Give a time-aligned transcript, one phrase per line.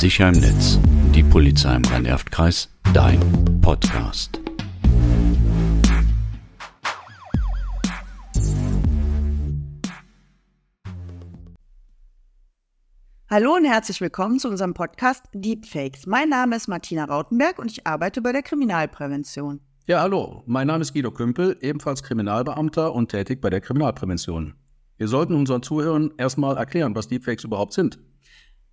[0.00, 0.78] Sicher im Netz,
[1.14, 3.20] die Polizei im Rhein-Erft-Kreis, dein
[3.60, 4.40] Podcast.
[13.28, 16.06] Hallo und herzlich willkommen zu unserem Podcast Deepfakes.
[16.06, 19.60] Mein Name ist Martina Rautenberg und ich arbeite bei der Kriminalprävention.
[19.86, 24.54] Ja, hallo, mein Name ist Guido Kümpel, ebenfalls Kriminalbeamter und tätig bei der Kriminalprävention.
[24.96, 27.98] Wir sollten unseren Zuhörern erstmal erklären, was Deepfakes überhaupt sind.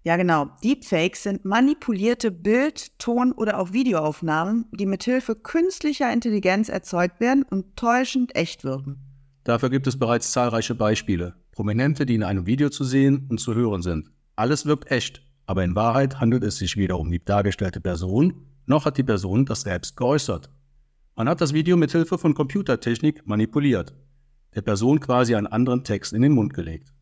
[0.08, 0.46] Ja, genau.
[0.64, 7.76] Deepfakes sind manipulierte Bild-, Ton- oder auch Videoaufnahmen, die mithilfe künstlicher Intelligenz erzeugt werden und
[7.76, 9.02] täuschend echt wirken.
[9.44, 11.34] Dafür gibt es bereits zahlreiche Beispiele.
[11.52, 14.10] Prominente, die in einem Video zu sehen und zu hören sind.
[14.38, 18.86] Alles wirkt echt, aber in Wahrheit handelt es sich weder um die dargestellte Person, noch
[18.86, 20.50] hat die Person das selbst geäußert.
[21.18, 23.94] Man hat das Video mithilfe von Computertechnik manipuliert,
[24.56, 26.94] der Person quasi einen anderen Text in den Mund gelegt.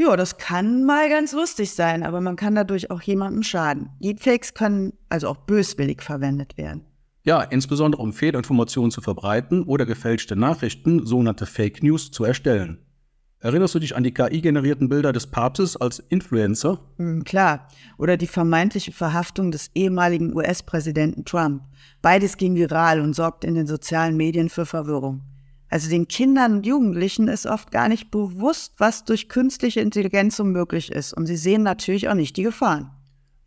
[0.00, 3.90] Ja, das kann mal ganz lustig sein, aber man kann dadurch auch jemandem schaden.
[3.98, 6.84] Deepfakes können also auch böswillig verwendet werden.
[7.24, 12.78] Ja, insbesondere um Fehlinformationen zu verbreiten oder gefälschte Nachrichten, sogenannte Fake News, zu erstellen.
[13.40, 16.78] Erinnerst du dich an die KI-generierten Bilder des Papstes als Influencer?
[16.98, 17.66] Hm, klar.
[17.96, 21.62] Oder die vermeintliche Verhaftung des ehemaligen US-Präsidenten Trump.
[22.02, 25.22] Beides ging viral und sorgte in den sozialen Medien für Verwirrung.
[25.70, 30.44] Also den Kindern und Jugendlichen ist oft gar nicht bewusst, was durch künstliche Intelligenz so
[30.44, 31.12] möglich ist.
[31.12, 32.90] Und sie sehen natürlich auch nicht die Gefahren.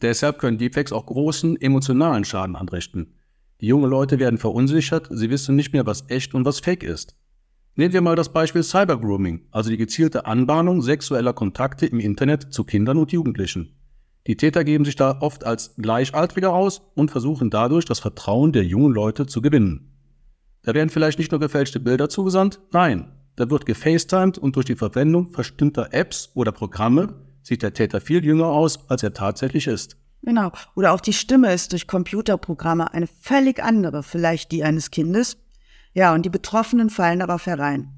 [0.02, 3.16] Deshalb können Deepfakes auch großen emotionalen Schaden anrichten.
[3.60, 7.16] Die jungen Leute werden verunsichert, sie wissen nicht mehr, was echt und was fake ist.
[7.76, 12.64] Nehmen wir mal das Beispiel Cybergrooming, also die gezielte Anbahnung sexueller Kontakte im Internet zu
[12.64, 13.76] Kindern und Jugendlichen.
[14.28, 18.66] Die Täter geben sich da oft als Gleichaltrige aus und versuchen dadurch das Vertrauen der
[18.66, 19.91] jungen Leute zu gewinnen.
[20.64, 24.76] Da werden vielleicht nicht nur gefälschte Bilder zugesandt, nein, da wird gefacetimed und durch die
[24.76, 29.98] Verwendung bestimmter Apps oder Programme sieht der Täter viel jünger aus, als er tatsächlich ist.
[30.22, 30.52] Genau.
[30.76, 35.38] Oder auch die Stimme ist durch Computerprogramme eine völlig andere, vielleicht die eines Kindes.
[35.94, 37.90] Ja, und die Betroffenen fallen darauf herein.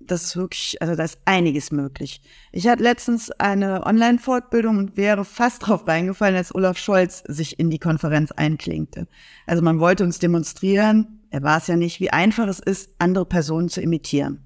[0.00, 2.20] Das ist wirklich, also da ist einiges möglich.
[2.50, 7.70] Ich hatte letztens eine Online-Fortbildung und wäre fast drauf reingefallen, als Olaf Scholz sich in
[7.70, 9.06] die Konferenz einklingte.
[9.46, 13.24] Also man wollte uns demonstrieren, er war es ja nicht, wie einfach es ist, andere
[13.24, 14.44] Personen zu imitieren.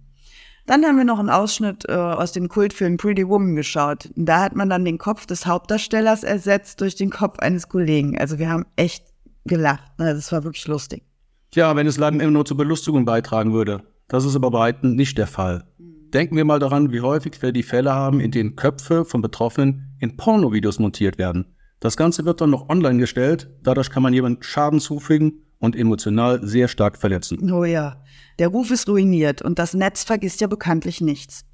[0.66, 4.10] Dann haben wir noch einen Ausschnitt äh, aus dem Kultfilm Pretty Woman geschaut.
[4.16, 8.18] Da hat man dann den Kopf des Hauptdarstellers ersetzt durch den Kopf eines Kollegen.
[8.18, 9.04] Also wir haben echt
[9.44, 9.98] gelacht.
[9.98, 10.14] Ne?
[10.14, 11.02] Das war wirklich lustig.
[11.50, 13.82] Tja, wenn es Leiden immer nur zur Belustigung beitragen würde.
[14.08, 15.64] Das ist aber bei weitem nicht der Fall.
[15.78, 19.96] Denken wir mal daran, wie häufig wir die Fälle haben, in denen Köpfe von Betroffenen
[19.98, 21.56] in Pornovideos montiert werden.
[21.80, 23.50] Das Ganze wird dann noch online gestellt.
[23.62, 27.50] Dadurch kann man jemandem Schaden zufügen und emotional sehr stark verletzen.
[27.52, 28.02] Oh ja,
[28.38, 31.44] der Ruf ist ruiniert und das Netz vergisst ja bekanntlich nichts.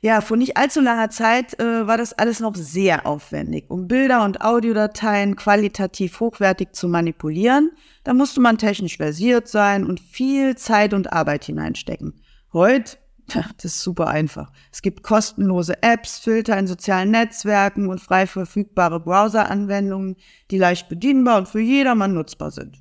[0.00, 3.64] Ja, vor nicht allzu langer Zeit äh, war das alles noch sehr aufwendig.
[3.68, 7.72] Um Bilder und Audiodateien qualitativ hochwertig zu manipulieren,
[8.04, 12.14] da musste man technisch versiert sein und viel Zeit und Arbeit hineinstecken.
[12.52, 12.96] Heute,
[13.26, 14.52] das ist super einfach.
[14.70, 20.14] Es gibt kostenlose Apps, Filter in sozialen Netzwerken und frei verfügbare Browser-Anwendungen,
[20.52, 22.78] die leicht bedienbar und für jedermann nutzbar sind.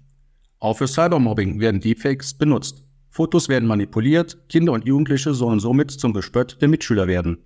[0.60, 2.84] Auch für Cybermobbing werden Deepfakes benutzt.
[3.10, 7.38] Fotos werden manipuliert, Kinder und Jugendliche sollen somit zum Gespött der Mitschüler werden.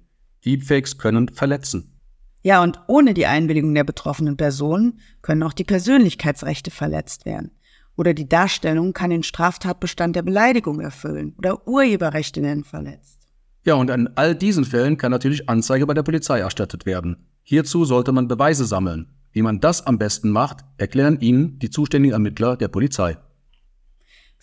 [0.46, 1.98] Deepfakes können verletzen.
[2.44, 7.52] Ja, und ohne die Einwilligung der betroffenen Person können auch die Persönlichkeitsrechte verletzt werden.
[7.96, 13.28] Oder die Darstellung kann den Straftatbestand der Beleidigung erfüllen oder Urheberrechte werden verletzt.
[13.64, 17.28] Ja, und an all diesen Fällen kann natürlich Anzeige bei der Polizei erstattet werden.
[17.44, 19.08] Hierzu sollte man Beweise sammeln.
[19.34, 23.18] Wie man das am besten macht, erklären Ihnen die zuständigen Ermittler der Polizei.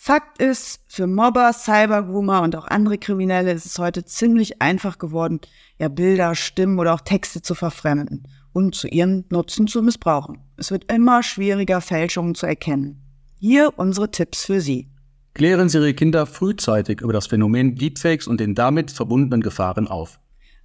[0.01, 5.41] Fakt ist, für Mobber, Cybergroomer und auch andere Kriminelle ist es heute ziemlich einfach geworden,
[5.77, 10.39] ja Bilder, Stimmen oder auch Texte zu verfremden und zu ihrem Nutzen zu missbrauchen.
[10.55, 13.01] Es wird immer schwieriger, Fälschungen zu erkennen.
[13.39, 14.89] Hier unsere Tipps für Sie.
[15.33, 20.19] Klären Sie Ihre Kinder frühzeitig über das Phänomen Deepfakes und den damit verbundenen Gefahren auf.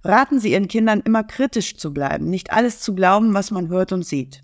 [0.05, 3.91] Raten Sie Ihren Kindern immer kritisch zu bleiben, nicht alles zu glauben, was man hört
[3.91, 4.41] und sieht.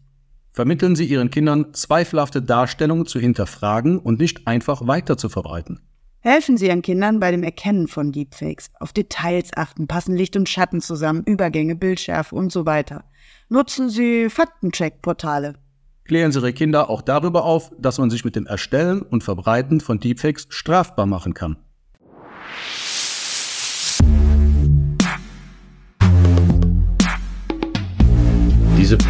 [0.53, 5.79] Vermitteln Sie Ihren Kindern zweifelhafte Darstellungen zu hinterfragen und nicht einfach weiter zu verbreiten.
[6.19, 8.71] Helfen Sie Ihren Kindern bei dem Erkennen von Deepfakes.
[8.79, 13.03] Auf Details achten, passen Licht und Schatten zusammen, Übergänge, Bildschärfe und so weiter.
[13.47, 15.53] Nutzen Sie Faktencheck-Portale.
[16.05, 19.79] Klären Sie Ihre Kinder auch darüber auf, dass man sich mit dem Erstellen und Verbreiten
[19.79, 21.57] von Deepfakes strafbar machen kann.